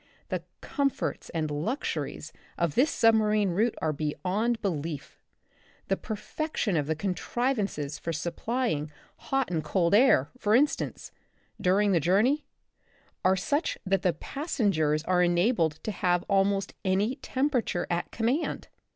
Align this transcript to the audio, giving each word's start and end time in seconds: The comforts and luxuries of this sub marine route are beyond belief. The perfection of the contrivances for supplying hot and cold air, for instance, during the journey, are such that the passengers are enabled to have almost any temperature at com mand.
The 0.29 0.41
comforts 0.61 1.29
and 1.29 1.51
luxuries 1.51 2.33
of 2.57 2.73
this 2.73 2.89
sub 2.89 3.13
marine 3.13 3.51
route 3.51 3.75
are 3.83 3.93
beyond 3.93 4.59
belief. 4.59 5.19
The 5.89 5.95
perfection 5.95 6.75
of 6.75 6.87
the 6.87 6.95
contrivances 6.95 7.99
for 7.99 8.11
supplying 8.11 8.91
hot 9.17 9.51
and 9.51 9.63
cold 9.63 9.93
air, 9.93 10.31
for 10.39 10.55
instance, 10.55 11.11
during 11.61 11.91
the 11.91 11.99
journey, 11.99 12.47
are 13.23 13.37
such 13.37 13.77
that 13.85 14.01
the 14.01 14.13
passengers 14.13 15.03
are 15.03 15.21
enabled 15.21 15.73
to 15.83 15.91
have 15.91 16.23
almost 16.27 16.73
any 16.83 17.17
temperature 17.17 17.85
at 17.91 18.11
com 18.11 18.25
mand. 18.25 18.69